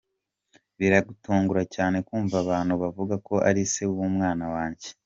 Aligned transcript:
Birantungura 0.77 1.63
cyane 1.75 1.97
kumva 2.07 2.35
abantu 2.43 2.73
bavuga 2.81 3.15
ko 3.27 3.35
ari 3.49 3.61
se 3.73 3.83
w’umwana 3.93 4.45
wanjye. 4.55 4.89